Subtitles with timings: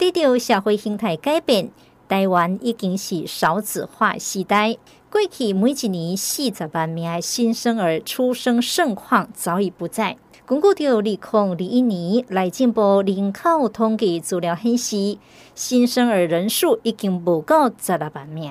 [0.00, 1.68] 随着社会形态改变，
[2.08, 4.78] 台湾已经是少子化时代。
[5.10, 10.16] 过去每一年四十万名的新生儿出生盛况早已不在。
[10.46, 15.18] 根据到二零二一年内政部人口统计资料显示，
[15.54, 18.50] 新生儿人数已经不够十六万名。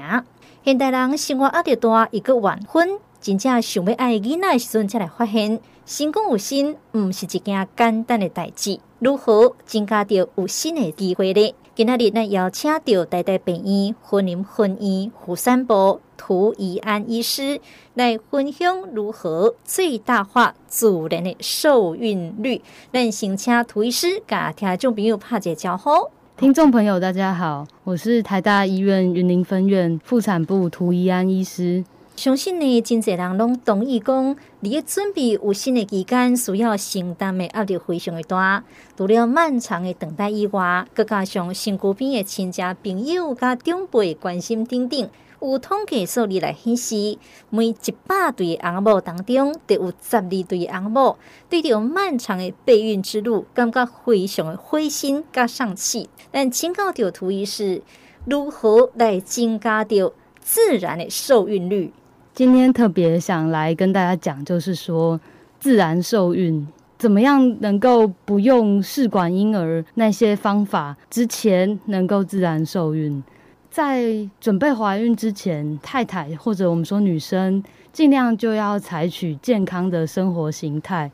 [0.64, 5.60] 现代人生活压力大，一个晚婚，真正想要爱囡仔时阵才来发现，
[5.92, 8.80] 成功有心，毋是一件简单的代志。
[9.00, 11.56] 如何增加到有心的机会呢？
[11.74, 17.60] 今仔日，咱邀请到台大病院婚姻分院妇产部涂怡安医师
[17.96, 22.62] 来分享如何最大化自然的受孕率。
[22.94, 25.90] 咱先请涂医师甲听众朋友拍个招呼。
[26.38, 31.84] 听众朋友，大家好，我是台大医院云林分院妇产部涂怡安医师。
[32.20, 38.62] 相信呢，真侪人拢同意讲，你的准备有新的期间，需要承担的压力非常的大。
[38.98, 45.10] 除了漫长的等待以外，再加上身躯边的亲戚朋友甲长辈关心等等，
[45.42, 47.18] 有统计数字来显示，
[47.50, 51.18] 每一百对翁某当中，就有十二对翁某
[51.50, 56.10] 对着漫长的备孕之路，感觉非常的灰心甲丧气。
[56.32, 57.82] 但请教着图医师，
[58.26, 61.94] 如何来增加着自然的受孕率？
[62.34, 65.20] 今天特别想来跟大家讲，就是说
[65.60, 66.66] 自然受孕
[66.98, 73.22] 怎么样能够不用试管婴儿那些方法之前能够自然受孕。
[73.70, 81.12] 在准备怀孕之前，太太或者我们说女生尽量就要采取健康的生活形态，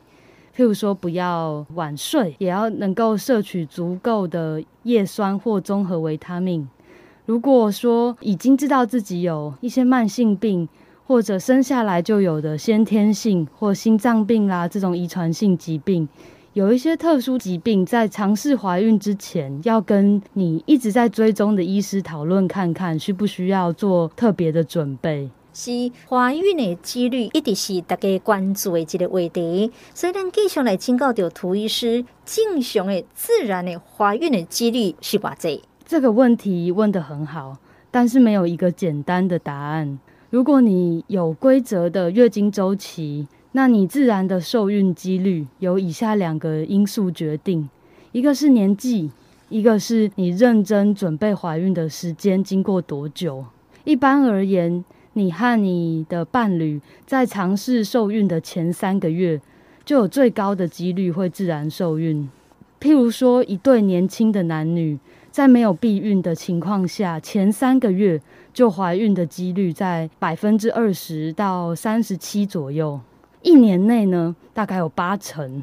[0.55, 6.67] 譬如说不要晚睡，也要能够摄取足够的叶酸或综合维他命。
[7.25, 10.69] 如果说已经知道自己有一些慢性病，
[11.07, 16.07] 或者生下来就有的先天性或心脏病啦，这种遗传性疾病，
[16.53, 25.29] 有一些特殊疾病，在尝试怀孕之前，要跟你一直在追踪的医师讨论看看，需不需要做特别的准备。
[25.53, 25.71] 是
[26.09, 35.61] 怀孕的几率一直是大家关注的这个话题，所以咱继续来请教到涂医师，正常的自然的怀孕的几率是偌济？
[35.85, 37.57] 这个问题问得很好，
[37.91, 39.99] 但是没有一个简单的答案。
[40.35, 47.69] 如果你有规则的月经周期，那你自然的受孕几率由以下两个因素决定：
[48.11, 49.09] 一个是年纪，
[49.47, 53.45] 一个是你认真准备怀孕的时间经过多久。
[53.85, 59.39] 一般而言，你和你的伴侣在尝试受孕的前三个月，
[59.85, 62.29] 就有最高的几率会自然受孕。
[62.81, 64.99] 譬如说，一对年轻的男女
[65.35, 68.21] 在没有避孕的情况下，前三个月。
[68.53, 72.97] 就怀孕的几率在百分之二十到三十七左右，
[73.41, 75.61] 一年内呢，大概有八成，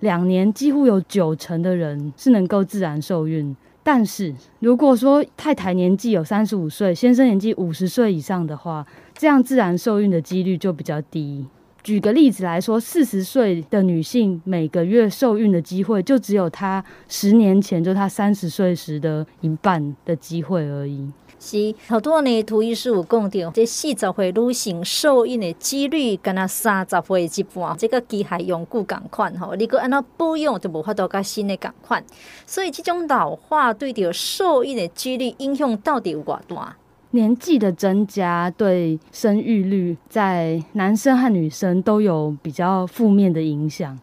[0.00, 3.54] 两年几乎有九成的人是能够自然受孕。
[3.84, 8.84] 但是如果说太太年纪有三十五岁，先生年纪五十岁以上的话，
[9.16, 11.46] 这样自然受孕的几率就比较低。
[11.84, 21.06] 举个例子来说，四十岁的女性每个月受孕的机会，就只有她十年前就她三十岁时的一半的机会而已。
[21.38, 32.02] 是好多呢，涂医师有讲到，这四十岁女性受孕的几率，跟那三十岁一半，这个机还用具共款吼，你个按照保养就无法度加新的共款，
[32.46, 36.74] 所以这种老化对着受孕的几率影响到底有多大？
[37.14, 43.96] 年纪的增加对生育率，在男生和女生都有比较负面的影响，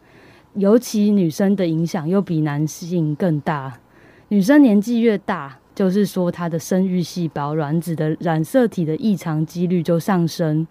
[0.53, 3.77] 尤其女生的影响又比男性更大。
[4.29, 10.65] 女生年纪越大，就是说，她的生育细胞、卵子的染色体的异常几率就上升，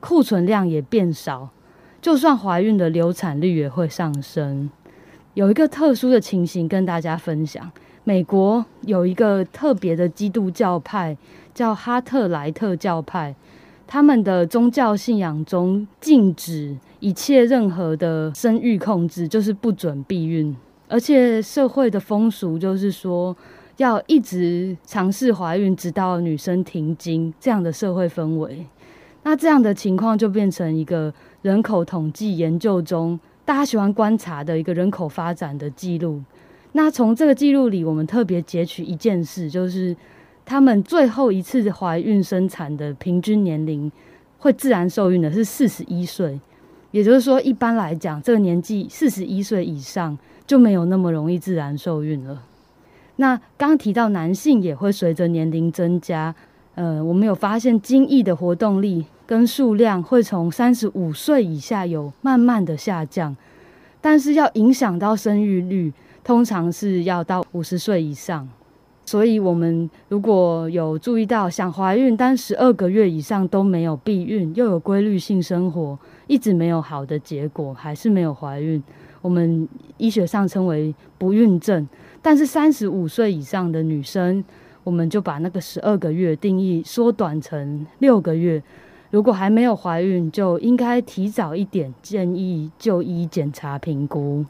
[0.00, 1.50] 库存量也变少，
[2.00, 4.70] 就算怀孕的流产率也会上升。
[5.34, 7.70] 有一个特殊的情形跟大家分享：
[8.04, 11.14] 美国有一个特别的基督教派，
[11.54, 13.34] 叫哈特莱特教派，
[13.86, 20.54] 他们的宗教信仰中禁止一切任何的生育控制，就是不准避孕，
[20.88, 23.34] 而且社会的风俗就是说。
[23.78, 28.64] 要一直尝试怀孕，直到女生停经，这样的社会氛围，
[29.24, 31.12] 那这样的情况就变成一个
[31.42, 36.22] 人口统计研究中大家喜欢观察的一个人口发展的记录。
[36.70, 39.96] 那从这个记录里，我们特别截取一件事，就是
[40.44, 43.90] 他们最后一次怀孕生产的平均年龄
[44.38, 46.38] 会自然受孕的是四十一岁，
[46.90, 52.42] 也就是说，一般来讲，这个年纪四十一岁以上就没有那么容易自然受孕了。
[53.16, 56.34] 那刚提到男性也会随着年龄增加，
[56.74, 63.34] 呃，我们有发现精液的活动力跟数量会从三十五岁以下有慢慢的下降，
[64.00, 65.92] 但是要影响到生育率，
[66.22, 68.46] 通常是要到五十岁以上。
[69.06, 78.82] 所以，我们如果有注意到想怀孕，但十二个月以上都没有避孕，又有规律性生活，一直没有好的结果，还是没有怀孕，
[79.20, 79.68] 我们
[79.98, 81.86] 医学上称为不孕症。
[82.22, 84.42] 但是三十五岁以上的女生，
[84.82, 88.62] 我们就把那个十二个月定义缩短成六个月。
[89.10, 94.44] 如果还没有怀孕，就应该提早一点建议就医检查评估。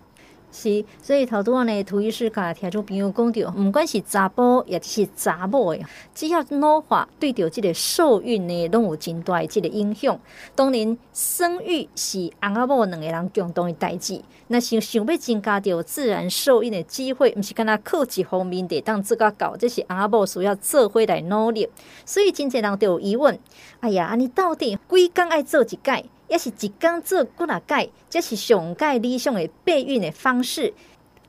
[0.56, 5.80] 是，所以头拄仔呢，涂医师甲听众朋友讲到，毋管是查甫也是查某的，
[6.14, 10.16] 只要老化对着这个受孕呢，拢有真大的这个影响。
[10.54, 14.22] 当然，生育是翁仔某两个人共同的代志。
[14.46, 21.68] 那想想要增加着自然受孕的机会，毋是干那靠一方面得当自个搞，这是翁仔某需要做伙来努力。
[22.06, 23.36] 所以真侪人都有疑问：
[23.80, 26.04] 哎呀，安尼到底几工爱做一届？
[26.34, 30.74] 也是一工做几若届，这是上届理想的备孕的方式。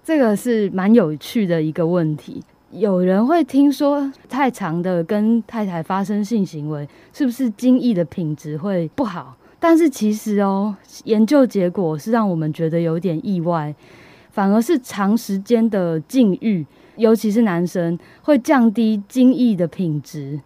[0.04, 2.42] 这个是蛮有趣的一个问题。
[2.72, 9.38] 有人会听说，太长的跟太太发生性行为，是不是精液的品质会不好？
[9.60, 13.76] 但是其实哦，研究结果是让我们觉得有点意外，
[14.32, 16.66] 反而是长时间的禁欲，
[16.96, 20.40] 尤其是男生，会降低精液的品质。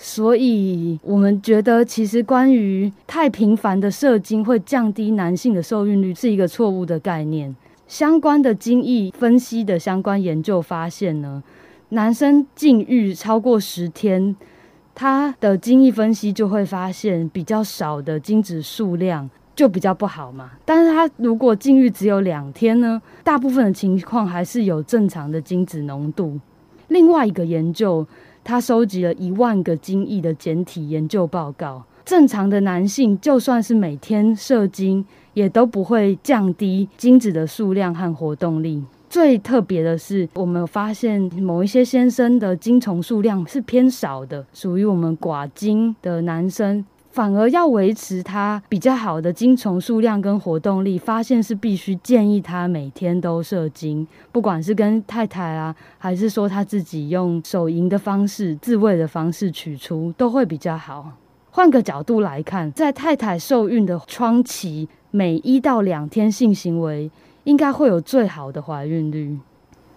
[0.00, 7.54] 所以，我们觉得其实关于太频繁的射精会降低男性的受孕率是一个错误的概念。
[7.88, 11.42] 相关的精液分析的相关研究发现呢，
[11.88, 14.36] 男生禁欲超过十天，
[14.94, 20.52] 他的精液分析就会发现比较少的精子数量就比较不好嘛。
[20.64, 26.38] 但是他如果禁欲只有两天呢，大部分的情况还是有正常的精子浓度。
[26.86, 28.06] 另外一个研究。
[28.48, 35.04] 他收集了一万个精液的简体研究报告，正常的男性就算是每天射精，
[35.34, 38.82] 也都不会降低精子的数量和活动力。
[39.10, 46.82] 最特别的是，我们发现某一些先生的精虫数量是偏少的，属于我们寡精的男生。
[47.18, 61.10] 反而要维持他比较好的精虫数量跟活动力，发现是必须建议他每天都射精，不管是跟太太啊，还是说他自己用手淫的方式、自慰的方式取出，都会比较好。
[61.50, 67.10] 换个角度来看，在太太受孕的窗期，每一到两天性行为，
[67.42, 69.36] 应该会有最好的怀孕率。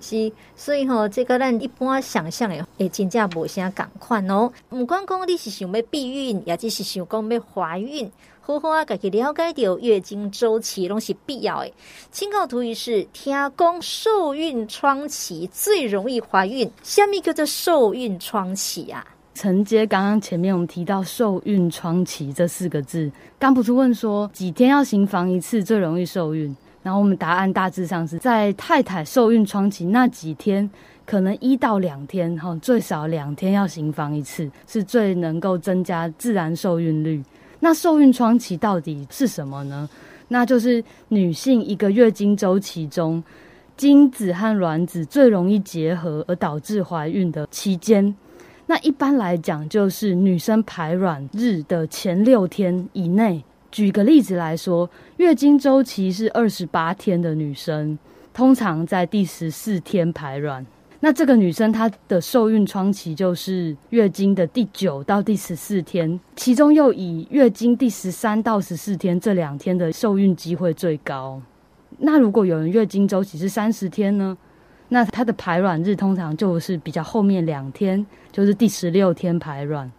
[0.02, 4.52] 是，所以吼，这个咱一般想象的，诶，真正无啥共款哦。
[4.70, 8.12] 不管讲你是想要避孕，也只是想讲要怀孕，
[8.42, 11.72] 好好啊，家己了解到月经周期拢是必要的。
[12.12, 19.06] 请教涂医师，听讲受孕窗期最容易怀孕，什么叫做受孕窗期啊？
[19.34, 23.10] 承接刚刚前面我们提到受孕窗期这四个字，
[23.40, 26.54] 刚不是问说几天要行房一次最容易受孕？
[26.84, 30.68] 然后我们答案大致上是在太太受孕窗期那几天，
[31.06, 37.24] 可能一到两天，哈，最少两天要行房一次，是最能够增加自然受孕率。
[37.60, 39.88] 那受孕窗期到底是什么呢？
[40.28, 43.24] 那就是女性一个月经周期中，
[43.78, 48.16] 精子和卵子最容易结合而导致怀孕的期间。
[48.66, 53.44] 那一般来讲，就是女生排卵日的前六天以内。
[53.72, 57.98] 举个例子来说，月经周期是二十八天的女生，
[58.34, 60.66] 通常在第十四天排卵。
[61.00, 71.42] 那这个女生她的受孕窗期就是月经的第九到第十四天，其中又以月经第十三到十四天这两天的受孕机会最高。
[71.98, 74.38] 那如果有人月经周期是三十天呢？
[74.90, 79.90] 那她的排卵日通常就是比较后面两天，就是第十六天排卵。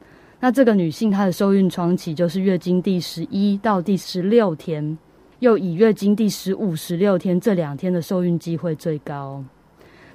[0.44, 4.99] 那这个女性她的受孕窗期就是月经第十一到第十六天，
[5.38, 9.44] 又以月经第十五、十六天这两天的受孕机会最高。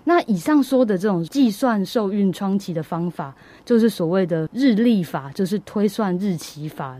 [0.03, 6.97] 那以上说的这种计算受孕窗期的方法，就是所谓的日历法，就是推算日期法。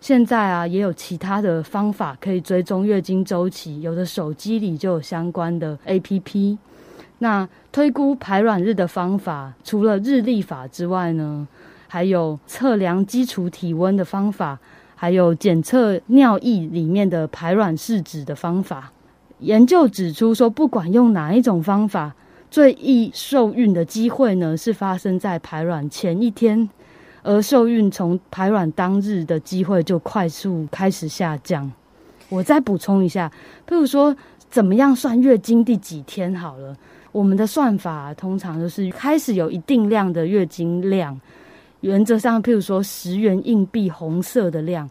[0.00, 6.56] 现在啊，也有其他的方法可以追踪月经周期，有的手机里就有相关的 APP。
[7.18, 11.48] 那推估排卵日的方法，除了日历法之外呢，
[11.88, 14.58] 还有测量基础体温的方法，
[14.94, 18.92] 还有检测尿液里面的排卵试纸的方法。
[19.40, 22.14] 研究指出说，不管用哪一种方法，
[22.50, 26.68] 最易受孕的机会呢，是发生在排卵前一天，
[27.22, 31.70] 而受孕从排卵当日的机会就快速开始下降。
[32.28, 33.32] 我再补充一下，
[33.66, 34.14] 譬如说，
[34.50, 36.76] 怎么样算月经第几天好了？
[37.12, 41.18] 我们的算法通常就是开始有一定量的月经量。
[41.80, 44.88] 原则上，譬如说十元硬币红色的量，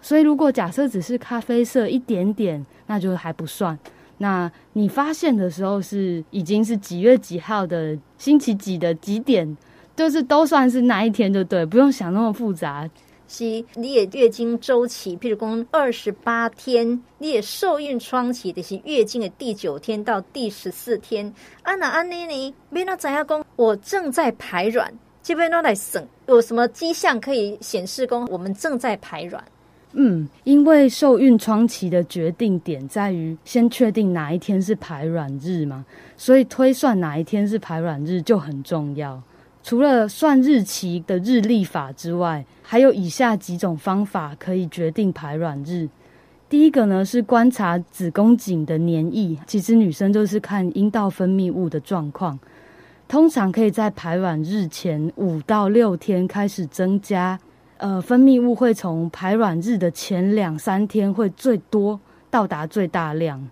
[0.00, 3.78] 所以如果假设只是咖啡色一点点，那就还不算。
[4.18, 9.56] 那你发现的时候是已经是几月几号的星期几的几点，
[9.94, 12.88] 就是都算是那一天就对，不用想那么复杂。
[13.28, 13.44] 是，
[13.74, 21.32] 你也月经周期，譬如讲二十八天，你也受孕窗期就是月经的第九天到第十四天。
[21.62, 22.54] 安娜安妮妮？
[22.70, 23.44] 没那怎样讲？
[23.54, 24.92] 我正在排卵，
[25.22, 29.42] 这边都来省，有什么迹象可以显示讲我们正在排卵？
[29.92, 35.84] 嗯，因为受孕窗期的决定点在于先确定哪一天是排卵日嘛，
[36.18, 39.20] 所以推算哪一天是排卵日就很重要。
[39.62, 45.88] 除了算日期的日历法之外，还有以下几种方法可以决定排卵日。
[46.50, 52.38] 第一个呢是观察子宫颈的黏液，其实女生就是看阴道分泌物的状况，
[53.08, 57.40] 通常可以在排卵日前五到六天开始增加，
[57.78, 61.98] 呃，分泌物会从排卵日的前两三天会最多
[62.30, 63.48] 到达最大量。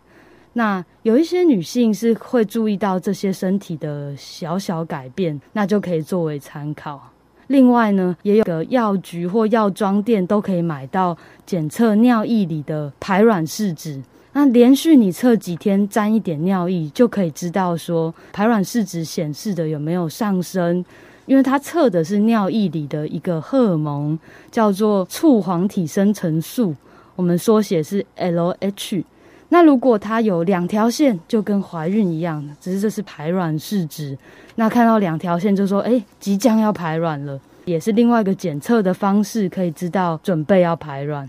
[0.53, 7.11] 那有一些女性是会注意到这些身体的小小改变，那就可以作为参考。
[7.47, 14.03] 另外呢，也有个药局或药妆店都可以买到检测尿液里的排卵试纸。
[14.37, 20.85] 那连续你测几天，沾一点尿液，就可以知道说排卵试纸显示的有没有上升，
[21.25, 24.19] 因为它测的是尿液里的一个荷尔蒙，
[24.51, 26.75] 叫做促黄体生成素，
[27.15, 29.05] 我们缩写是 LH。
[29.49, 34.19] 那如果它有两条线，就跟怀孕一样，只是这是排卵试纸。
[34.57, 41.27] 那看到两条线，就说哎，即将要排卵了，也是另外一个检测的方式，可以知道准备要排卵。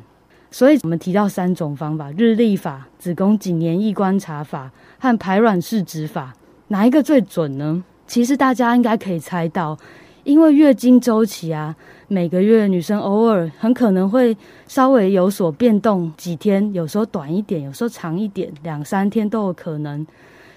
[0.49, 6.33] 所以我们提到三种方法：日历法、子宫颈黏液观察法和排卵试纸法，
[6.69, 7.83] 哪一个最准呢？
[8.07, 9.77] 其实大家应该可以猜到。
[10.23, 11.73] 因为月经周期啊，
[12.09, 14.35] 每个月女生偶尔很可能会
[14.67, 20.05] 稍微有所变动，几天，有时候短一点，有时候长一点，两三天都有可能。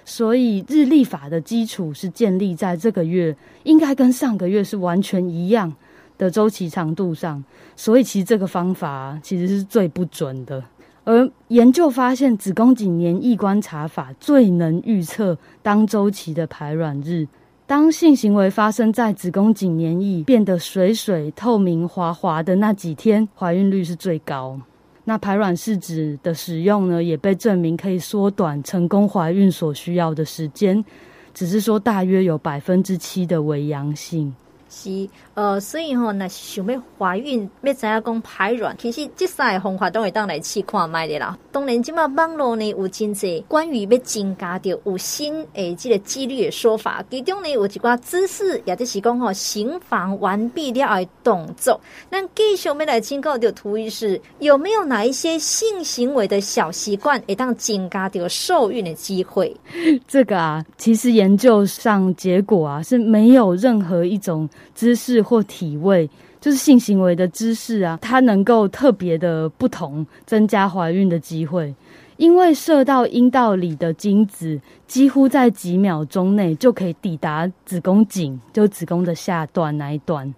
[0.04, 5.72] 所以日历法的基础是建立在这个月应该跟上个月是完全一样
[6.20, 7.42] 的周期长度上，
[7.74, 10.62] 所以其实这个方法，其实是最不准的。
[11.04, 17.26] 而研究发现，子宫颈黏液观察法最能预测当周期的排卵日。
[17.66, 24.60] 当性行为发生在子宫颈黏液变得水水透明滑滑的那几天，怀孕率是最高。
[25.04, 30.84] 那排卵试纸的使用呢，也被证明可以缩短成功怀孕所需要的时间，
[31.32, 34.34] 只是说大约有百分之七的伪阳性。
[34.70, 41.36] 是，呃，所以吼，那想要怀孕，要知影讲排卵，其实这三个方法都会当来试看卖的啦。
[41.50, 51.80] 当然，今嘛网络呢有真济关于要增加掉有新诶这个几率的说法，其中呢有一寡姿势，也就是讲吼，行房完毕了的动作。
[52.08, 59.52] 那继续要来请教掉涂医师，有没有哪一些性行为的小习惯，会当增加掉受孕的机会？
[60.06, 64.48] 这个啊，其实研究上结果啊是没有任何一种。
[64.74, 66.08] 姿势或体位，
[66.40, 71.74] 就是性行为的姿势啊，它能够特别的不同，增加怀孕的机会。
[72.16, 80.34] 因为射到阴道里的精子，几乎在几秒钟内就可以抵达子宫颈，就子宫的下段那一段。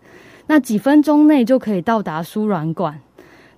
[0.46, 3.00] 那几分钟内就可以到达输卵管。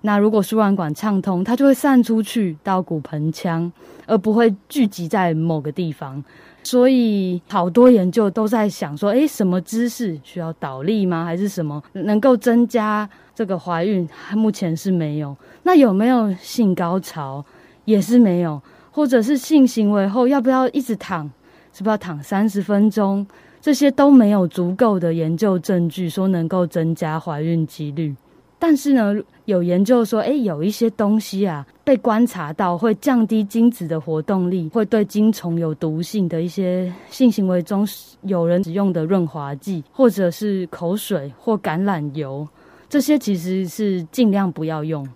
[0.01, 3.71] 那如果输卵管畅通，它就会散出去到骨盆腔，
[4.07, 6.23] 而不会聚集在某个地方。
[6.65, 11.23] 所以好多研究都在想说，诶，什么姿势需要倒立吗？
[11.23, 14.09] 还是什么能够增加这个怀孕？
[14.33, 15.37] 目前是没有。
[15.61, 17.45] 那有没有性高潮？
[17.85, 18.59] 也是没有。
[18.91, 21.29] 或者是性行为后要不要一直躺？
[21.71, 23.27] 是不是要躺三十分钟？
[23.61, 28.15] 这些都没有足够的研究证据说能够增加怀孕几率。
[28.57, 37.85] 但是呢，有研究说，诶，有一些东西啊，被观察到会降低精子的活动力，会对精虫有毒性的一些性行为中
[38.21, 42.47] 有人使用的润滑剂，或者是口水或橄榄油，
[42.89, 45.07] 这些其实是尽量不要用。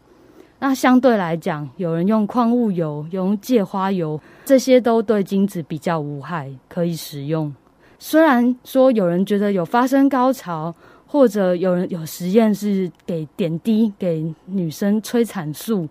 [0.59, 7.51] 那相对来讲，有人用矿物油、用芥花油，这些都对精子比较无害，可以使用。
[7.97, 10.75] 虽然说有人觉得有发生高潮。
[11.11, 15.89] 或者有人有实验是给点滴给女生催产素，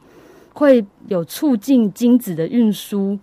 [0.53, 3.19] 会有促进精子的运输，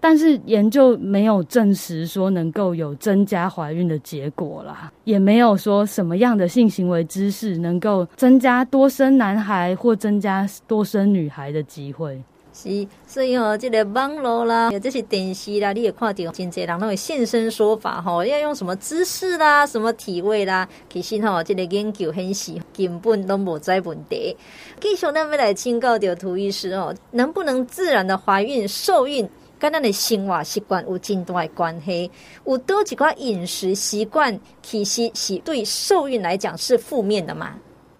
[0.00, 12.22] 但是研究没有证实说能够有增加怀孕的结果啦，也没有说什么样的性行为姿势能够增加多生男孩或增加多生女孩的机会。
[12.56, 24.36] 是，所以哦，这个网络啦，或者是电视啦，你也看到真侪人拢会现身说法吼，要用什么姿势啦，什么体位啦，其实吼，这个研究显示根本都无在问题。
[24.80, 29.28] 继续，咱们来请教掉涂医师哦，能不能自然的怀孕受孕？
[29.56, 32.10] 跟咱的生活习惯有真大的关系。
[32.44, 37.54] 有多几款饮食习惯，其实是对受孕来讲是负面的嘛？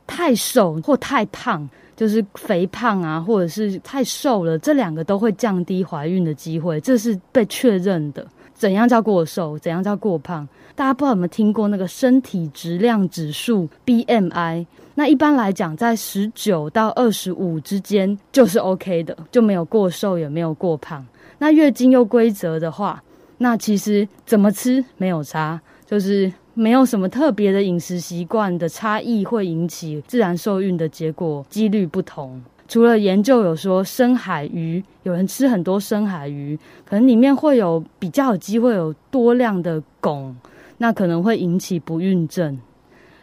[0.06, 8.26] 太瘦或太胖，就是肥胖啊，或者是太瘦了，这两个都会降低怀孕的机会，这是被确认的。
[8.52, 9.58] 怎样叫过瘦？
[9.58, 10.48] 怎样叫过胖？
[10.76, 14.66] 大家不知道有没有听过那个身体质量指数 BMI？
[14.94, 21.04] 那一般来讲，在十九到二十五之间就是 OK 的，就没有过瘦，也没有过胖。
[21.38, 23.02] 那月经又规则的话，
[23.38, 32.40] 那其实怎么吃没有差，就是没有什么特别的饮食习惯的差异会引起自然受孕的结果，几率不同。
[32.66, 40.32] 除了研究有说深海鱼，有人吃很多深海鱼，可能里面会有比较有机会有多量的汞，
[40.78, 42.58] 那可能会引起不孕症。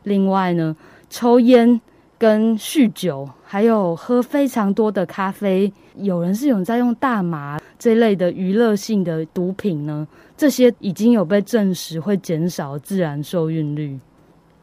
[0.04, 0.76] 另外呢，
[1.10, 1.80] 抽烟
[2.22, 14.00] 跟酗酒，还有喝非常多的咖啡，有人是有在用大麻这类的娱乐性的毒品呢，这些已经有被证实会减少自然受孕率。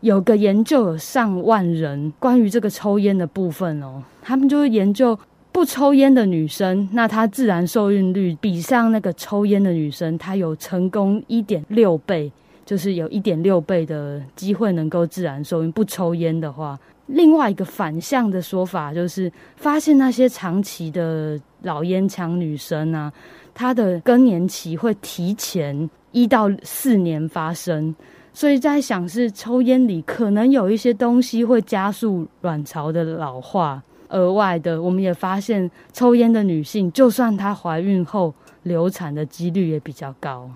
[0.02, 5.18] 有个研究有上万人关于这个抽烟的部分哦，他们就是研究
[5.50, 12.30] 不抽烟的女生，那她自然受孕率比上那个抽烟的女生，她有成功一点六倍，
[12.64, 15.72] 就是有一点六倍的机会能够自然受孕。
[15.72, 23.12] 不抽烟的话，另外一个反向的说法就是，发现那些长期的老烟枪女生啊，
[23.52, 27.94] 她的更年期会提前一到四年发生。
[28.32, 33.82] 所以在想，是抽烟里可能有一些东西会加速卵巢的老化。
[34.10, 40.48] 额外的，我们也发现，抽烟的女性，就算她怀孕后流产的几率也比较高。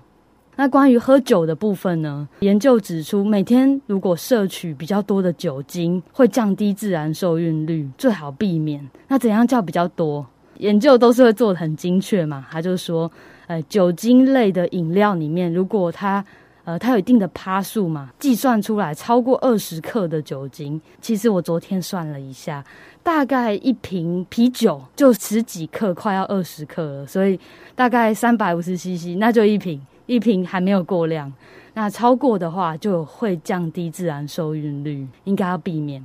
[0.55, 2.27] 那关于喝酒的部分呢？
[2.41, 8.87] 研究指出，每天如果摄取比较多的酒精，会降低自然受孕率，最好避免。
[9.07, 10.25] 那怎样叫比较多？
[10.59, 12.45] 研究都是会做得很精确嘛？
[12.51, 13.11] 他就说，
[13.47, 16.23] 呃，酒精类的饮料里面，如果它
[16.65, 20.79] 呃，它有一定的趴数嘛，计算出来超过二十克的酒精。
[21.01, 22.63] 其实我昨天算了一下，
[23.01, 27.37] 大概一瓶啤酒就十几克，快要二十克了，所以
[27.75, 31.31] 大概三百五十 CC，那就一瓶，一瓶还没有过量。
[31.73, 36.03] 那超过的话就会降低自然受孕率，应该要避免。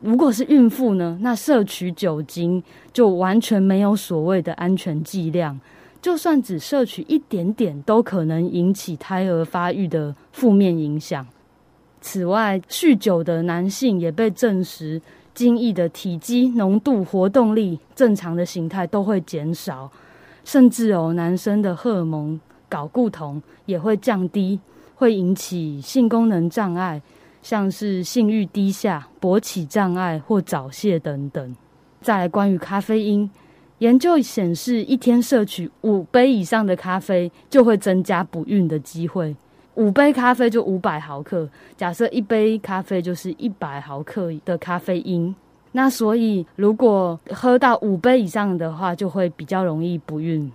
[0.00, 5.58] 如果是孕妇呢，那摄取酒精就完全没有所谓的安全剂量。
[6.02, 11.26] 就算只摄取一点点，都可能引起胎儿发育的负面影响。
[12.00, 15.00] 此外，酗酒的男性也被证实，
[15.34, 19.90] 精液的体积、浓度、活动力、正常的形态都会减少，
[20.42, 24.60] 甚至哦，男生的荷尔蒙睾固酮也会降低，
[24.94, 27.02] 会引起性功能障碍，
[27.42, 31.56] 像是性欲低下、勃起障碍或早泄等等。
[32.00, 33.28] 再来，关于咖啡因。
[33.80, 39.34] 研究显示，一天摄取五杯以上的咖啡就会增加不孕的机会。
[39.74, 45.34] 五杯咖啡就五百毫克，假设一杯咖啡就是一百毫克的咖啡因。
[45.72, 50.50] 那所以，如果喝到五杯以上的话，就会比较容易不孕。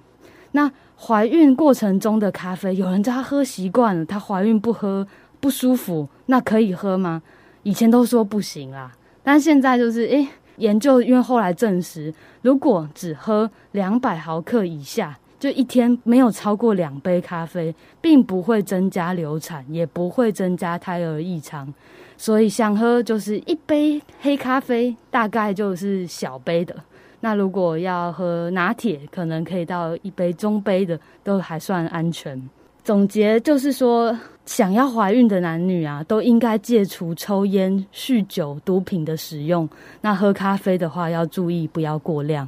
[0.51, 5.07] 那怀孕过程中的咖啡，有人在喝习惯了，她怀孕不喝
[5.39, 7.21] 不舒服，那可以喝吗？
[7.63, 8.91] 以前都说不行啦，
[9.23, 10.27] 但现在就是诶。
[10.57, 21.73] 研究因为后来证实，如果只喝两百毫克以下，就一天没有超过两杯咖啡，并不会增加流产，也不会增加胎儿异常。
[22.15, 26.73] 所以想喝就是一杯黑咖啡，大概就是小杯的。
[27.25, 32.39] 那如果要喝拿铁，可能可以到一杯中杯的，都还算安全。
[32.83, 39.67] 总结就是说，想要怀孕的男女啊，都应该戒除抽烟、酗酒、毒品的使用。
[40.01, 42.47] 那喝咖啡的话，要注意不要过量。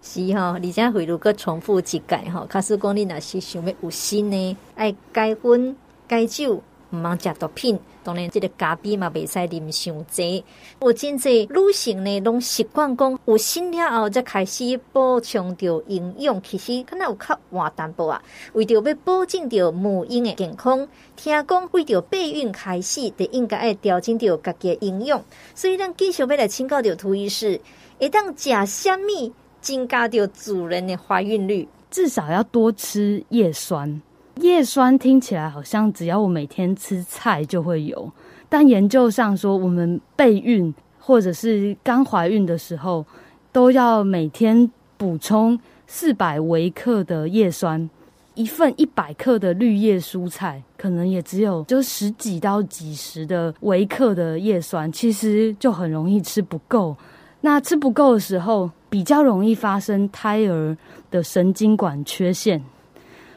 [0.00, 5.76] 是哈、哦，李佳慧如果重复几改哈，卡斯讲你若是想要有心呢，爱戒荤、
[6.08, 6.62] 戒酒。
[6.94, 10.44] 唔茫食毒品，当然这个咖啡嘛，袂使啉伤济。
[10.80, 18.22] 有真济女性呢，拢习惯讲有心了后才开始补充着营养，其实可能有较晚淡薄啊。
[18.52, 25.20] 为着要保证着母婴的健康，听讲为着备孕开始，就应该爱调整着家己的营养。
[25.54, 27.60] 所以咱继续要来请教着涂医师，
[27.98, 31.68] 会当食虾米增加着主人的怀孕率？
[31.90, 34.00] 至少要多吃叶酸。
[34.40, 38.10] 叶酸听起来好像只要我每天吃菜就会有，
[38.48, 43.04] 但研究上说，我们备孕或者是刚怀孕的时候，
[43.52, 47.88] 都要每天补充四百微克的叶酸。
[48.34, 56.96] 一份一百克的绿叶蔬菜，可能也只有就十几到几十的微克的叶酸，其实就很容易吃不够。
[57.42, 60.76] 那吃不够的时候，比较容易发生胎儿
[61.12, 62.60] 的神经管缺陷。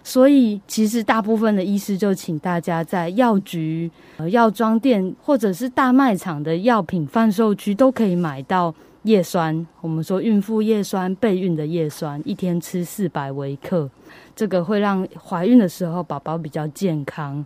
[0.08, 9.68] 所以其实大部分的医师就请大家在药局、呃药妆店或者是大卖场的药品贩售区都可以买到叶酸。
[9.82, 13.90] 我们说孕妇叶酸、备孕的叶酸，一天吃四百微克，
[14.34, 17.46] 这个会让怀孕的时候宝宝比较健康。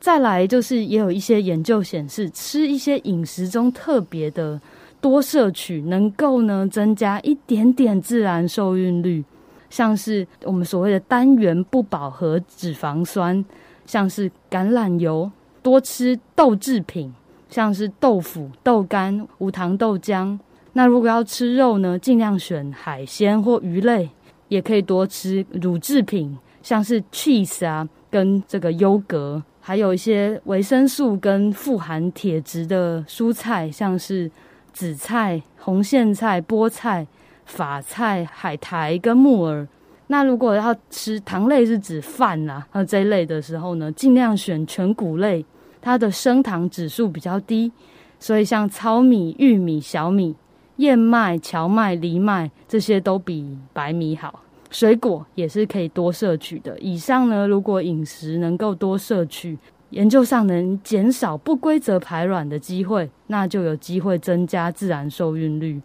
[0.00, 4.60] 再来就是也有一些研究显示，吃一些饮食中特别的
[5.00, 9.22] 多摄取，能够呢增加一点点自然受孕率。
[9.72, 13.42] 像是我们所谓的单元不饱和脂肪酸，
[13.86, 15.32] 像是橄榄油，
[15.62, 17.10] 多吃豆制品，
[17.48, 20.38] 像是豆腐、豆干、无糖豆浆。
[20.74, 24.10] 那如果要吃肉呢，尽量选海鲜或鱼类，
[24.48, 34.30] 也可以多吃乳制品，像是 cheese 啊，跟这个优格，还有一些维生素跟富含铁质的蔬菜，像是
[34.74, 37.06] 紫菜、红苋菜、菠菜。
[37.44, 39.66] 法菜、海苔跟木耳。
[40.08, 45.44] 那如果要吃糖类，是指饭啊，那这类的时候呢，尽量选全谷类，
[45.80, 47.72] 它的升糖指数比较低。
[48.18, 50.34] 所以像糙米、玉米、小米、
[50.76, 54.40] 燕麦、荞麦、藜麦这些都比白米好。
[54.70, 56.78] 水果也是可以多摄取的。
[56.78, 59.58] 以上呢，如果饮食能够多摄取，
[59.90, 65.80] 研究上能减少不规则排卵的机会，那就有机会增加自然受孕率。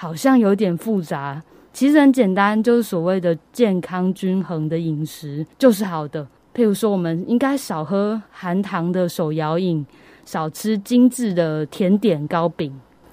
[0.00, 6.24] 好像有点复杂，其实很简单，就是所谓的健康均衡的饮食就是好的。
[6.54, 9.84] 譬如说，我们应该少喝含糖的手摇饮，
[10.24, 12.72] 少吃精致的甜点糕饼。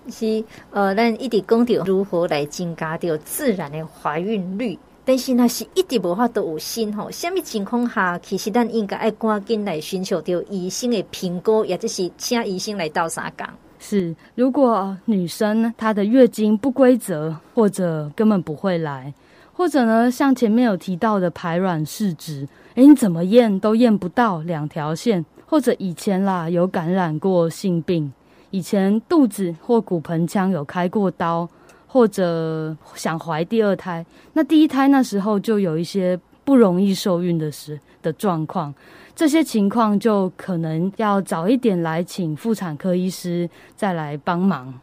[0.10, 7.10] 是，呃，咱一直讲到如何来增加掉自然的怀孕率，但是那是一直无法都有心吼。
[7.10, 13.48] 什么情况下，其实咱应该爱赶紧来寻求到医生的评估，也就是请医生来倒三工。
[13.88, 19.14] 是，如果女生她的月经不规则，或者根本不会来，
[19.54, 28.12] 或者呢，像前面有提到的排卵试纸，诶，你怎么验都验不到两条线，或者以前啦有感染过性病，
[28.50, 31.48] 以前肚子或骨盆腔有开过刀，
[31.86, 38.72] 或者想怀第二胎，那第一胎那时候就有一些不容易受孕的事的状况。
[39.16, 44.74] 这些情况就可能要早一点来请妇产科医师再来帮忙。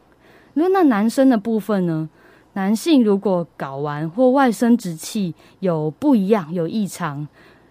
[0.55, 2.09] 那那男生的部分呢？
[2.55, 7.27] 男性如果睾丸或外生殖器有不一样、有异常，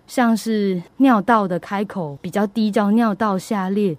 [0.07, 3.95] 像是尿道的开口比较低，叫尿道下裂，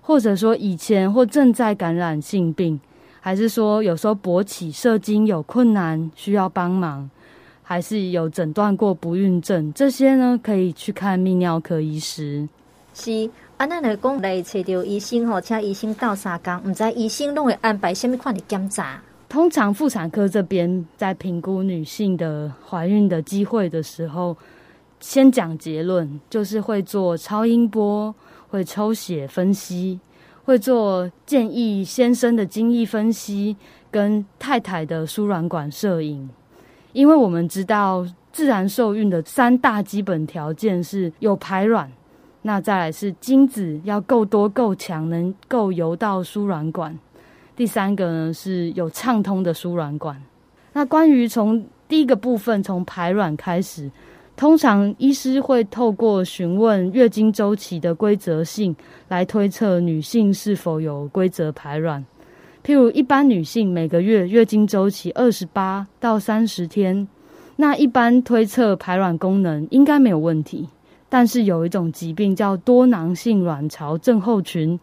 [0.00, 2.80] 或者说以前或正在感染性病，
[3.20, 7.08] 还是说有时候勃起射精有困难，需要帮忙。
[7.66, 12.46] 还是有诊断过不孕症，这些呢可以去看泌尿科医师。
[12.92, 19.02] 是，啊，那来讲来找到医生吼，请医生到三工，唔知医生拢会安排什么款的检查？
[19.30, 24.36] 通常妇产科这边在评估女性的怀孕的机会的时候，
[25.00, 28.14] 先讲结论，就是会做超音波，
[28.48, 29.98] 会抽血分析，
[30.44, 33.56] 会做建议先生的精液分析，
[33.90, 36.28] 跟太太的输卵管摄影。
[36.94, 41.90] 因为我们知道自然受孕的三大基本条件是有排卵，
[42.42, 46.96] 那再来是精子要够多够强，能够游到输卵管。
[47.56, 50.22] 第三个呢是有畅通的输卵管。
[50.72, 53.90] 那关于从第一个部分从排卵开始，
[54.36, 58.74] 通常医师会透过询问月经周期的规则性
[59.08, 62.04] 来推测女性是否有规则排卵。
[62.64, 67.06] 譬如一般女性每个月月经周期二十八到三十天，
[67.56, 70.66] 那一般推测排卵功能应该没有问题。
[71.10, 74.80] 但是有一种疾病叫多囊性卵巢症候群，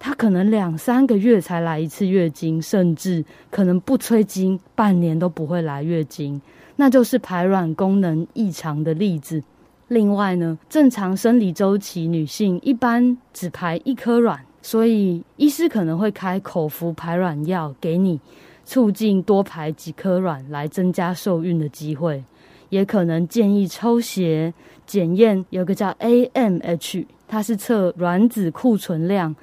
[0.00, 6.42] 它可能两三个月才来一次月经，甚至可能不催经，半年都不会来月经，
[6.74, 9.40] 那就是排卵功能异常的例子。
[9.86, 14.44] 另外呢，正常生理周期女性一般只排一颗卵。
[14.62, 18.20] 所以，医师可能会开口服排卵药给你，
[18.64, 22.22] 促进多排几颗卵来增加受孕的机会。
[22.68, 24.52] 也可能建议抽血
[24.86, 29.34] 检验，有个叫 AMH，它是测卵子库存量，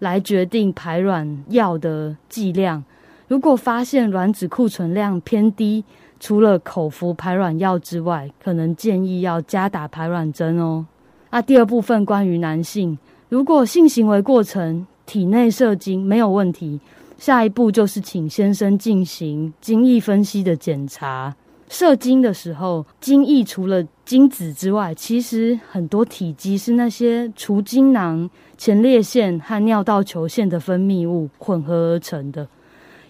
[0.00, 2.82] 来决定排卵药的剂量。
[3.28, 5.84] 如果发现卵子库存量偏低，
[6.18, 10.86] 除了口服排卵药之外，可能建议要加打排卵针哦。
[11.30, 12.98] 那第二部分关于男性。
[13.32, 16.78] 如果性行为过程体内射精没有问题，
[17.16, 21.34] 下一步就是请先生进行精液分析的检查。
[21.66, 32.46] 射精的时候，精液除了精子之外，其实很多体积是那些储精囊、前列腺和尿道球腺的分泌物混合而成的。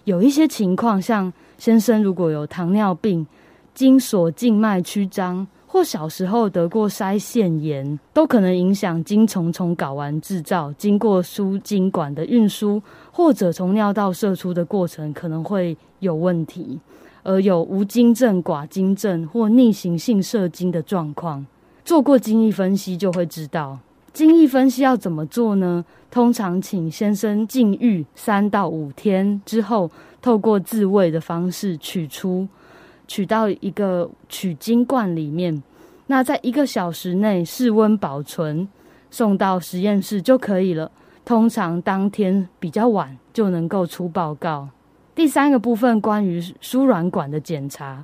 [0.05, 3.27] 有一些情况，像先生如果有糖尿病、
[3.75, 5.45] 精索静脉曲张。
[5.73, 12.79] 或小时候得过腮腺炎，都可能影响精虫从睾丸制造经过输精管的运输，
[13.11, 16.79] 或者从尿道射出的过程可能会有问题，
[17.23, 21.43] 而有无精症、寡精症或逆行性射精的状况。
[21.83, 23.79] 做过精液分析就会知道，
[24.13, 25.83] 精液分析要怎么做呢？
[26.11, 29.89] 通常请先生禁欲三到五天之后，
[30.21, 32.47] 透过自慰的方式取出。
[33.07, 35.61] 取到一个取精罐里面，
[36.07, 38.67] 那在一个小时内室温保存，
[39.09, 40.91] 送到实验室就可以了。
[41.25, 44.69] 通常当天比较晚就能够出报告。
[45.15, 48.03] 第三个部分关于输卵管的检查，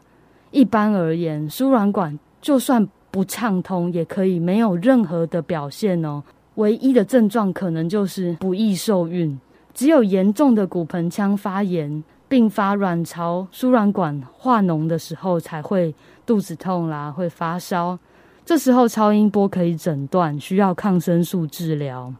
[0.51, 6.23] 一般而言，输卵管就算不畅通，也可以没有任何的表现哦。
[6.55, 9.39] 唯一的症状可能就是不易受孕，
[9.73, 12.03] 只有严重的骨盆腔发炎。
[12.29, 15.93] 并发卵巢输卵管化脓的时候，才会
[16.27, 17.97] 肚子痛啦，会发烧。
[18.45, 22.13] 这时候超音波可以诊断，需要抗生素治疗。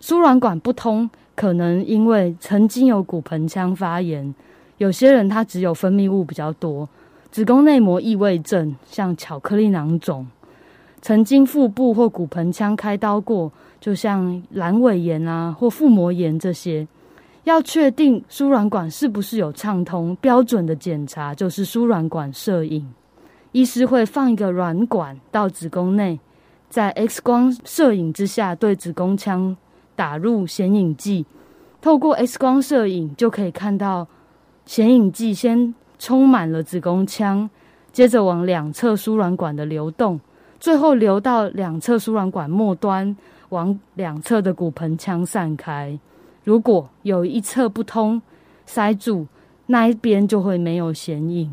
[0.00, 4.34] 输卵管不通，可能因为曾经有骨盆腔发炎，
[4.78, 6.88] 有些人他只有分泌物比较多，
[7.30, 10.26] 子宫内膜异位症，像巧克力囊肿，
[11.02, 16.86] 曾经腹部或骨盆腔开刀过，就像阑尾炎啊或腹膜炎这些。
[17.48, 22.86] 要确定输卵管是不是有畅通，标准的检查就是输卵管摄影。
[23.52, 26.20] 医师会放一个软管到子宫内，
[26.68, 29.56] 在 X 光摄影之下对子宫腔
[29.96, 31.24] 打入显影剂，
[31.80, 34.06] 透过 X 光摄影就可以看到
[34.66, 37.48] 显影剂先充满了子宫腔，
[37.92, 40.20] 接着往两侧输卵管的流动，
[40.60, 43.16] 最后流到两侧输卵管末端，
[43.48, 45.98] 往两侧的骨盆腔散开。
[46.48, 48.22] 如果有一侧不通，
[48.64, 49.26] 塞住，
[49.66, 51.46] 那一边就会没有显影；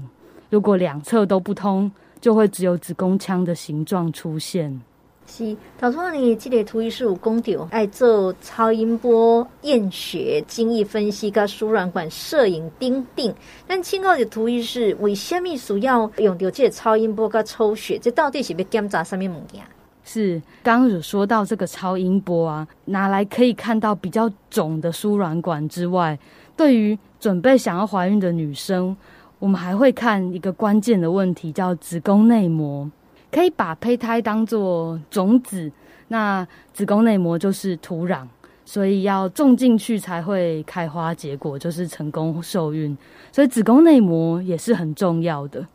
[0.49, 4.81] 如果两侧都不通，就会只有子宫腔的形状出现。
[5.27, 13.35] 是，头先你这个图医师有讲到，爱做超音波验血、精液分析、跟输卵管摄影等等。
[13.67, 17.99] 但请问的图医师，为什么需要用到这个超音波跟抽血？
[17.99, 19.61] 这到底是要检查什么物件？
[20.07, 26.17] 是，刚有说到这个超音波啊，拿来可以看到比较肿的输卵管之外，
[26.55, 28.95] 对于准备想要怀孕的女生，
[29.39, 32.89] 我们还会看一个关键的问题，叫子宫内膜。
[33.31, 35.71] 可以把胚胎当作种子，
[36.09, 38.27] 那子宫内膜就是土壤，
[38.63, 42.95] 所以要种进去才会开花结果，就是成功受孕。
[43.31, 45.65] 所以子宫内膜也是很重要的，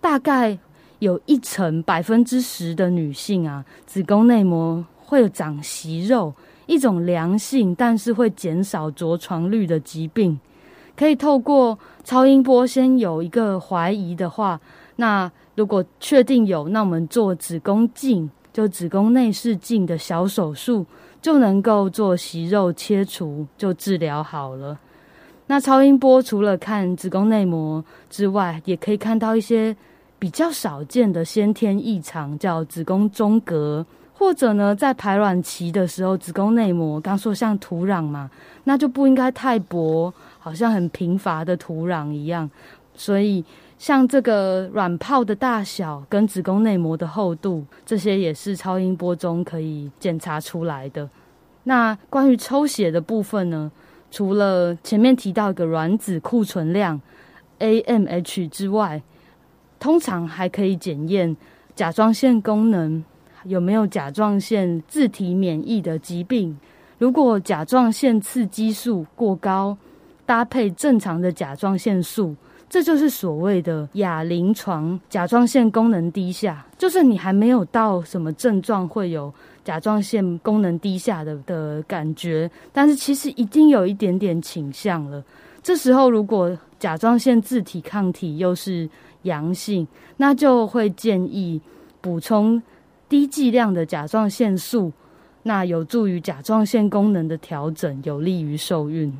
[0.00, 0.56] 大概。
[1.00, 6.32] 有一成百分之十的女性啊，子宫内膜会有长息肉，
[6.66, 10.38] 一种良性但是会减少着床率的疾病。
[10.94, 14.60] 可以透过超音波先有一个怀疑的话，
[14.96, 20.84] 那如果确定有，那我们做子宫镜，就子宫内视镜的小手术，
[21.22, 24.78] 就能够做息肉切除，就治疗好了。
[25.46, 29.74] 那超音波除了看子宫内膜之外，也可以看到一些。
[30.20, 38.30] 比较少见的先天异常叫子宫中隔，或者呢，在排卵期的时候，子宫内膜刚说像土壤嘛，
[38.64, 42.48] 那就不应该太薄，好像很贫乏的土壤一样。
[42.94, 43.42] 所以
[43.78, 51.08] 像这个卵泡的大小跟子宫内膜的厚度，这些也是超音波中可以检查出来的。
[51.64, 53.72] 那关于抽血的部分呢，
[54.10, 57.00] 除了前面提到一个卵子库存量
[57.58, 59.00] AMH 之外，
[59.80, 61.36] 通常还可以检验
[61.74, 63.02] 甲状腺功能
[63.44, 66.56] 有没有甲状腺自体免疫的疾病。
[66.98, 69.76] 如果甲状腺刺激素过高，
[70.26, 72.36] 搭配正常的甲状腺素，
[72.68, 76.64] 这就是所谓的亚临床甲状腺功能低下。
[76.76, 79.32] 就是你还没有到什么症状会有
[79.64, 85.24] 甲状腺功能低下的的感觉，但是其实已经有一点点倾向了。
[85.62, 88.88] 这时候如果甲状腺自体抗体又是
[89.22, 91.60] 阳性，那就会建议
[92.00, 92.62] 补充
[93.08, 94.92] 低剂量的甲状腺素，
[95.42, 99.12] 那有助于甲状腺功能的调整，有利于受孕。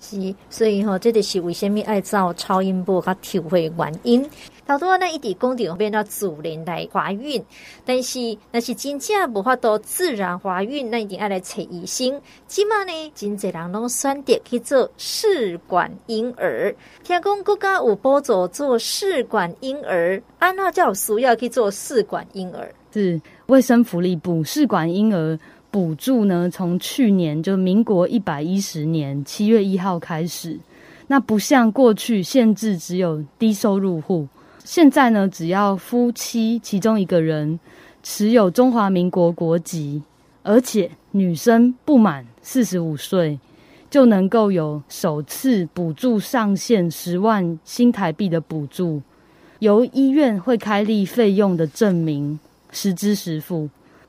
[0.00, 4.24] 是，所以吼、哦，这就是为什么爱照超音波较体会原因。
[4.66, 7.42] 好多呢，一直讲到变到自然来怀孕，
[7.84, 8.18] 但是
[8.52, 12.20] 那是真正无法度自然怀孕，那一定要来找医生。
[12.46, 16.74] 起码呢，真侪人拢选择去做试管婴儿。
[17.02, 22.72] 听讲国家有补助做试管婴儿，安那叫需要去做试管婴儿？
[22.92, 25.38] 是卫生福利部试管婴儿。
[25.70, 30.58] 补助呢，从去年就民国一百一十年七月一号开始，
[31.08, 34.26] 那不像过去限制只有低收入户，
[34.64, 37.60] 现在呢，只要夫妻其中一个人
[38.02, 40.02] 持有中华民国国籍，
[40.42, 43.38] 而且女生不满四十五岁，
[43.90, 49.02] 就能够有首次补助上限十万新台币的补助，
[49.58, 52.38] 由医院会开立费用的证明，
[52.70, 53.68] 实支实付。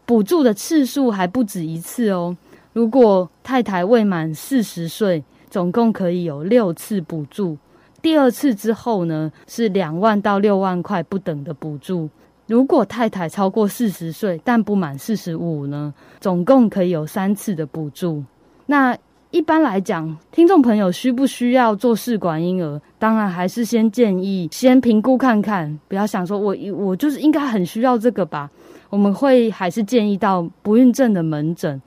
[0.09, 2.35] 补助的次数还不止一次哦。
[2.73, 7.55] 如果太太未满四十岁，总共可以有六次补助。
[8.01, 12.09] 第二次之后呢，是两万到六万块不等的补助。
[12.47, 18.23] 如果太太超过四十岁但不满四十五呢，总共可以有三次的补助。
[18.65, 18.97] 那
[19.29, 22.81] 一般来讲，听众朋友需不需要做试管婴儿？
[22.97, 28.49] 当然还是先建议先评估看看，不要想说我我就是应该很需要这个吧。
[28.89, 31.79] 我们会还是建议到不孕症的门诊，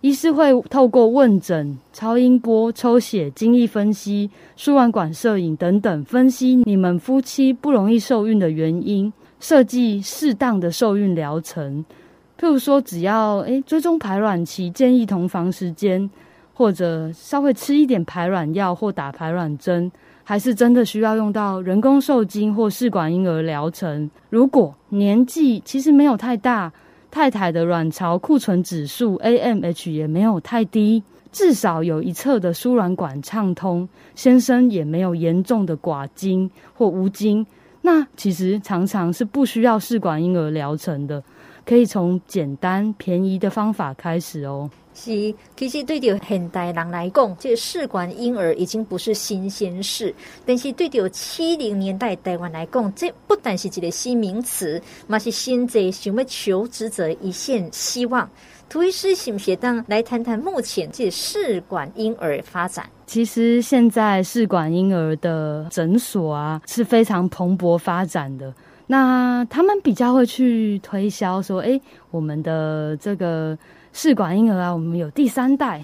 [0.00, 11.84] 医师会透过问诊、超音波、抽血、精液分析、输卵管摄影等等，分析你们夫妻不容易受孕的原因，设计适当的受孕疗程。
[12.38, 16.08] 譬如说，只要诶追踪排卵期，建议同房时间，
[16.52, 19.90] 或者稍微吃一点排卵药或打排卵针。
[20.24, 24.10] 还是真的需要用到人工受精或试管婴儿疗程。
[24.30, 26.72] 如果年纪其实没有太大，
[27.10, 37.46] 太太的卵巢库存指数 AMH 也没有太低，至少有一侧的输卵管畅通，先生也没有严重的寡精或无精，
[37.82, 41.22] 那其实常常是不需要试管婴儿疗程的，
[41.66, 44.70] 可以从简单便宜的方法开始哦。
[44.96, 50.14] 是，其实对着现代人来讲，这个试管婴儿已经不是新鲜事。
[50.46, 58.30] 但是对着七零年代台湾来讲，这不但是一个新名词，嘛是现在想要求职者一线希望。
[58.68, 62.88] 涂医师，是不是当来谈谈目前这试管婴儿发展？
[63.04, 68.54] 其实现在试管婴儿的诊所啊是非常蓬勃发展的。
[68.86, 71.80] 那他们比较会去推销说，哎，
[72.12, 73.58] 我们的这个。
[73.94, 75.82] 试管婴儿啊，我们有第三代。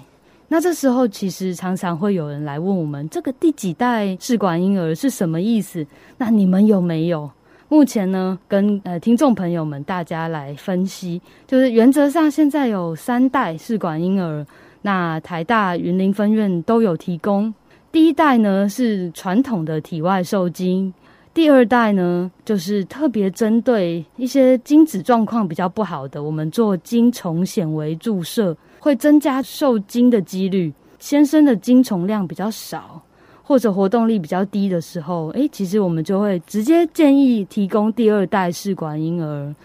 [0.49, 5.87] 那这时候其实常常会有人来问我们，这个第几代试管婴儿是什么意思？
[6.17, 7.31] 那你们有没有？
[7.69, 14.45] 目前呢，跟呃听众朋友们大家来分析，就是原则上现在有三代试管婴儿，
[14.81, 17.53] 那台大云林分院都有提供。
[17.93, 20.93] 第一代呢是传统的体外受精。
[21.33, 30.73] 第二代呢，就是特别针对一些精子状况比较不好的，我们做精虫显微注射，会增加受精的几率。
[30.99, 33.01] 先生的精虫量比较少，
[33.41, 39.55] 或者活动力比较低的时候，诶，其实我们就会直接建议提供第二代试管婴儿。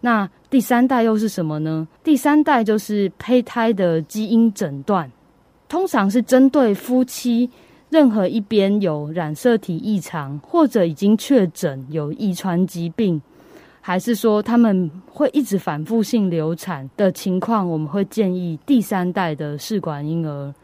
[0.00, 1.86] 那第三代又是什么呢？
[2.04, 5.10] 第三代就是胚胎的基因诊断，
[5.68, 7.50] 通常是针对夫妻。
[7.90, 13.20] 任何一边有染色体异常，或者已经确诊有遗传疾病，
[13.80, 20.54] 还是说他们会一直反复性流产的情况，我们会建议第三代的试管婴儿。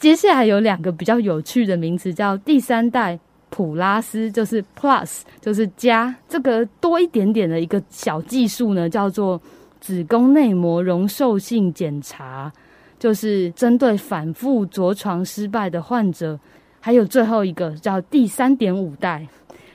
[0.00, 3.16] 接下来有两个比较有趣的名词，叫第三代
[3.50, 9.40] 普拉斯，就是 plus，就是加这个多一点点的一个小技术呢，叫做
[9.80, 12.52] 子宫内膜容受性检查，
[12.98, 16.36] 就是针对反复着床失败的患者。
[16.84, 19.26] 还有最后一个叫第三点五代，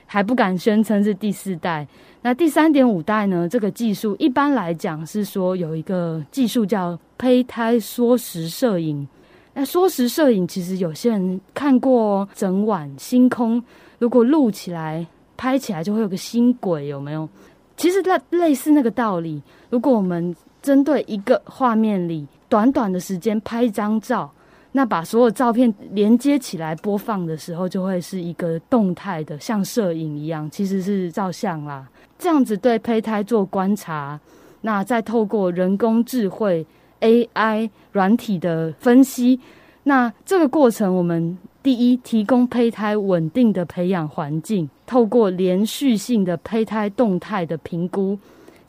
[0.06, 1.84] 还不敢宣称是第四代。
[2.22, 3.48] 那第三点五代呢？
[3.48, 9.08] 这个技术一般来讲是说有一个技术叫胚胎缩时摄影。
[9.54, 13.60] 那缩时摄影其实有些人看过，整晚星空
[13.98, 15.04] 如果录起来、
[15.36, 17.28] 拍起来就会有个星轨，有没有？
[17.76, 19.42] 其实类类似那个道理。
[19.68, 24.30] 如果我们针对一个画面里短短的时间拍一张照。
[24.72, 31.88] 那把所有照片连接起来播放的时候，就会是一个动态的，像摄影一样，其实是照相啦。
[32.18, 34.20] 这样子对胚胎做观察，
[34.60, 36.64] 那再透过人工智慧
[37.00, 39.40] AI 软体的分析，
[39.84, 48.18] 那这个过程我们第一提供胚胎稳定的培养环境，透过连续性的胚胎动态的评估。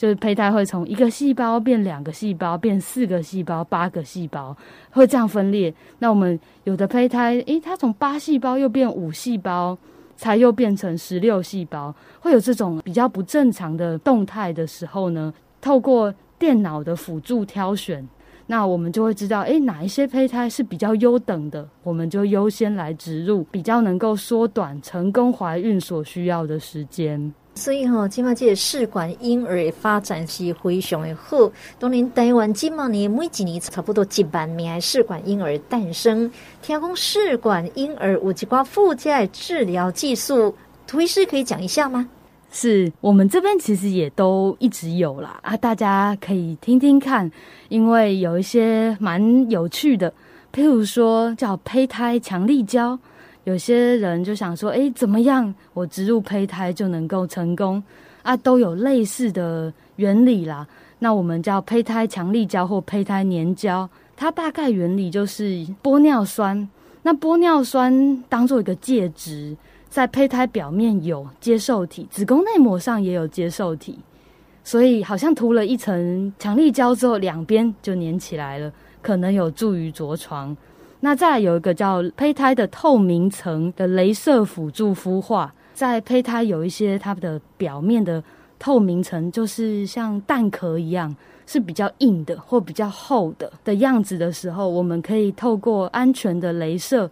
[0.02, 4.58] 就是胚胎会从一个细胞变两个细胞，变四个细胞，八个细胞，
[4.90, 5.72] 会这样分裂。
[6.00, 9.78] 那我们有的胚胎，诶，它从八细胞又变五细胞，
[10.16, 15.32] 才又变成十六细胞，会有这种比较不正常的动态的时候呢，
[15.62, 18.04] 透过电脑的辅助挑选，
[18.48, 27.32] 那我们就会知道，诶，哪一些胚胎是比较优等的，我们就优先来植入，比较能够缩短成功怀孕所需要的时间。
[27.54, 31.52] 所以吼，今麦这试管婴儿的发展是非常的好。
[31.78, 36.32] 当年台湾今麦年每几年差不多一万名试管婴儿诞生。
[36.62, 40.56] 听讲试管婴儿有一寡附加的治疗技术，
[40.88, 42.08] 涂医师可以讲一下吗？
[42.54, 47.32] 是我们这边其实也都一直有啦啊，大家可以听听看，
[47.70, 50.12] 因为有一些蛮有趣的，
[50.54, 53.00] 譬如说叫胚胎强力胶，
[53.44, 57.82] 有些人就想说，诶，怎么样我植入胚胎就能够成功
[58.22, 58.38] 啊？
[58.38, 60.68] 都有类似的原理啦。
[61.00, 66.70] 那我们叫胚胎强力胶或胚胎粘胶，它大概原理就是玻尿酸，
[67.02, 69.58] 那玻尿酸当做一个介质。
[69.90, 74.00] 在胚胎表面有接受体，子宫内膜上也有接受体，
[74.64, 78.72] 所以好像涂了一层强力胶之后，两边就粘起来了，
[79.02, 80.56] 可能有助于着床。
[81.02, 88.24] 那再来有一个叫胚胎的透明层的雷射辅助孵化，在胚胎有一些它的表面的
[88.58, 91.14] 透明层，就是像蛋壳一样，
[91.46, 97.12] 是比较硬的或比较厚的的样子的时候，我们可以透过安全的雷射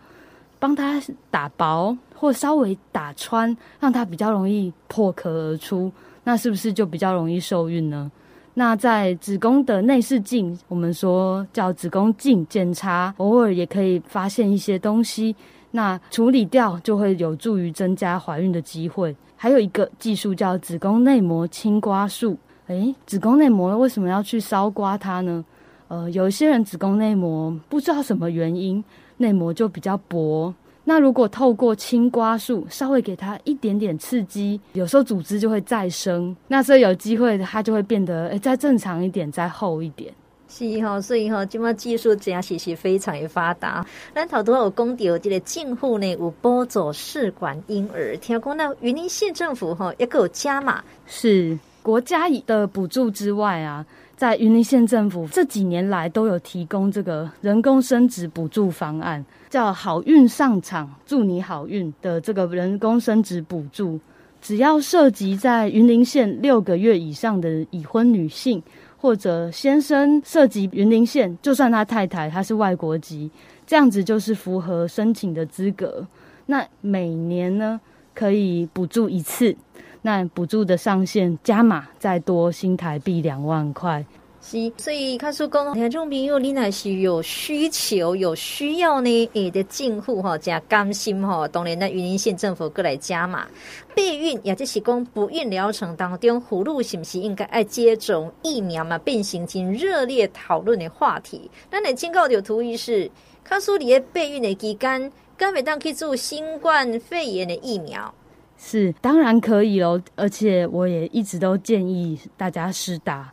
[0.57, 1.97] 帮它打薄。
[2.21, 5.89] 或稍微打穿，让它比较容易破壳而出，
[6.25, 8.11] 那是不是就比较容易受孕呢？
[8.59, 15.33] 那在子宫的内视镜，我们说叫子宫镜检查，偶尔也可以发现一些东西，
[15.71, 19.15] 那处理掉就会有助于增加怀孕的机会。
[19.37, 22.37] 还有一个技术叫子宫内膜轻刮术，
[22.67, 25.45] 诶，子宫内膜为什么要去烧刮它呢？
[25.87, 28.83] 呃，有一些人子宫内膜不知道什么原因，
[29.19, 30.53] 内膜就比较薄。
[30.89, 40.11] 那如果透过青瓜素，稍微给它一点点刺激，有时候组织就会再生，那所以有机会它就会变得诶再正常一点，再厚一点。
[40.47, 43.85] 是哈，所以哈，今麦技术真是是非常的发达。
[44.15, 53.85] 咱头拄有讲到这个政府呢有补助试管婴儿，听讲那云林县政府哈也有加码，是国家的补助之外啊。
[54.19, 63.97] 在云林县政府这几年来都有提供这个人工生殖补助方案，叫“好运上场，祝你好运”的这个人工生殖补助，
[64.41, 68.61] 只要涉及在云林县六个月以上的已婚女性，
[68.97, 73.31] 或者先生涉及云林县，就算他太太他是外国籍，
[73.65, 76.05] 这样子就是符合申请的资格。
[76.45, 77.79] 那每年呢
[78.13, 79.55] 可以补助一次。
[80.01, 84.05] 那补助的上限加码再多新台币两万块，
[84.41, 93.45] 是，所以卡叔讲，听众朋友，你若是有需求、有需要呢，你的进户哈加甘心哈，当然那云林县政府过来加码
[93.93, 101.51] 备孕，也就是讲不孕疗程当中，葫芦是不是应该爱接种疫苗嘛，变形成热烈讨论的话题。
[101.69, 103.11] 那你警告有图医师，
[103.43, 108.13] 卡叔你的备孕的期间，敢会当去做新冠肺炎的疫苗？
[108.61, 113.31] 是，当然可以哦，而且我也一直都建议大家施打。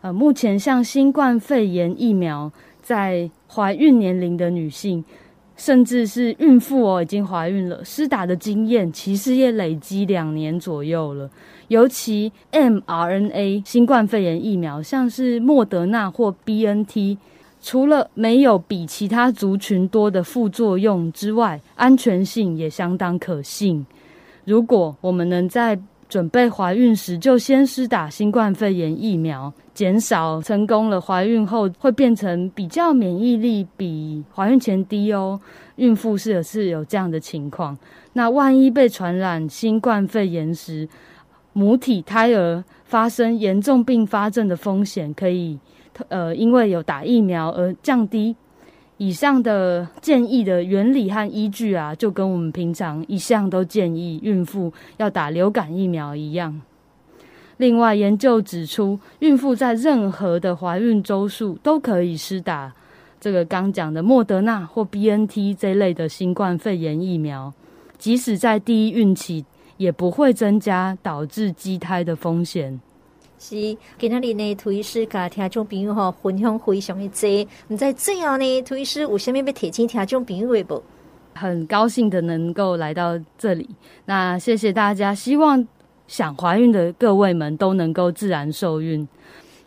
[0.00, 2.50] 呃，目前像新冠肺炎疫苗，
[2.80, 5.04] 在怀孕年龄的女性，
[5.56, 11.30] 甚至是孕妇哦，已经怀孕了，施打的经验其实也累积两年左右了。
[11.68, 17.18] 尤其 mRNA 新冠肺炎疫苗，像是莫德纳或 BNT，
[17.60, 23.84] 除了没有比其他族群多的副作用之外，安全性也相当可信。
[24.44, 25.78] 如果我们能在
[26.08, 35.40] 准备怀孕时就先施打新冠肺炎疫苗，减少成功了怀孕后会变成比较免疫力比怀孕前低哦。
[35.76, 37.78] 孕妇是有是有这样的情况，
[38.12, 40.86] 那万一被传染新冠肺炎时，
[41.54, 45.58] 母体胎儿发生严重并发症的风险可以，
[46.08, 48.36] 呃，因为有打疫苗而降低。
[49.02, 56.62] 以上的建议的原理和依据啊，就跟我们平常一向都建议孕妇要打流感疫苗一样。
[57.56, 62.72] 另外，研究指出，孕妇在任何的怀孕周数都可以施打
[63.20, 67.52] 这个刚讲的莫德纳或 BNT 这类的新冠肺炎疫苗，
[67.98, 69.44] 即使在第一孕期，
[69.78, 72.80] 也不会增加导致畸胎的风险。
[73.44, 77.50] 是，今天呢，涂医师甲听众朋友吼分享非常的多。
[77.66, 80.80] 你在最后呢，涂医师有啥物要提醒听众朋友的不？
[81.34, 83.68] 很高兴的能够来到这里，
[84.04, 85.66] 那谢谢大家，希望
[86.06, 89.08] 想怀孕的各位们都能够自然受孕。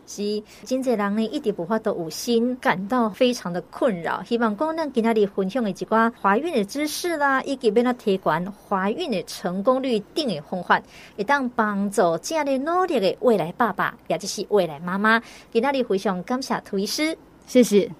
[0.06, 4.22] 是，真侪人呢一直无法度有心，感到非常的困扰。
[4.22, 10.80] 希望讲咱今仔日分享的一寡怀孕的知识啦，以及要哪提悬怀孕的成功率定的方法，
[11.16, 15.20] 会当帮助正在努力的未来爸爸，也就是未来妈妈。
[15.52, 17.90] 今仔日非常感谢涂医师，谢谢。